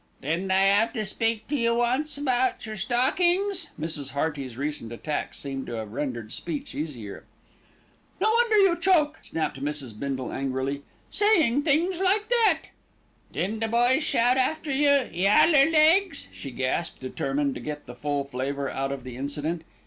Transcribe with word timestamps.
"Didn't 0.19 0.49
I 0.49 0.81
'ave 0.81 0.93
to 0.93 1.05
speak 1.05 1.47
to 1.49 1.55
you 1.55 1.75
once 1.75 2.17
about 2.17 2.65
your 2.65 2.75
stockings?" 2.75 3.69
Mrs. 3.79 4.13
Hearty's 4.13 4.57
recent 4.57 4.91
attack 4.91 5.35
seemed 5.35 5.67
to 5.67 5.73
have 5.73 5.93
rendered 5.93 6.31
speech 6.31 6.73
easier. 6.73 7.23
"No 8.19 8.31
wonder 8.31 8.57
you 8.57 8.75
choke," 8.77 9.19
snapped 9.21 9.61
Mrs. 9.63 9.93
Bindle 9.99 10.33
angrily, 10.33 10.81
"saying 11.11 11.61
things 11.61 11.99
like 11.99 12.29
that." 12.29 12.61
"Didn't 13.31 13.59
the 13.59 13.67
boys 13.67 14.03
shout 14.03 14.37
after 14.37 14.71
you 14.71 15.07
'yaller 15.13 15.69
legs'?" 15.69 16.29
she 16.31 16.49
gasped, 16.49 16.99
determined 16.99 17.53
to 17.53 17.61
get 17.61 17.85
the 17.85 17.93
full 17.93 18.23
flavour 18.23 18.71
out 18.71 18.91
of 18.91 19.03
the 19.03 19.15
incident. 19.17 19.63